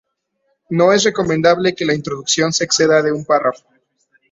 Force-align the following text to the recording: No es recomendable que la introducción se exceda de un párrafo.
No 0.71 0.93
es 0.93 1.03
recomendable 1.03 1.75
que 1.75 1.85
la 1.85 1.93
introducción 1.93 2.51
se 2.53 2.63
exceda 2.63 3.03
de 3.03 3.11
un 3.11 3.23
párrafo. 3.23 3.67